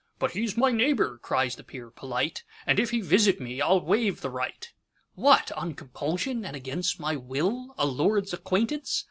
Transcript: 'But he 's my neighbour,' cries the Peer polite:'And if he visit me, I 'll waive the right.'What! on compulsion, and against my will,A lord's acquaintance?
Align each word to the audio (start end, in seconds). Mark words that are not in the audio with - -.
'But 0.17 0.31
he 0.31 0.47
's 0.47 0.57
my 0.57 0.71
neighbour,' 0.71 1.19
cries 1.21 1.55
the 1.55 1.63
Peer 1.63 1.91
polite:'And 1.91 2.79
if 2.79 2.89
he 2.89 3.01
visit 3.01 3.39
me, 3.39 3.61
I 3.61 3.67
'll 3.67 3.81
waive 3.85 4.21
the 4.21 4.31
right.'What! 4.31 5.51
on 5.51 5.75
compulsion, 5.75 6.43
and 6.43 6.55
against 6.55 6.99
my 6.99 7.15
will,A 7.15 7.85
lord's 7.85 8.33
acquaintance? 8.33 8.99